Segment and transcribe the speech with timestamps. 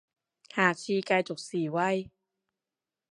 [0.49, 2.09] 下次繼續示威